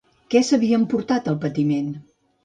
[0.33, 1.93] Què s'havia emportat el patiment?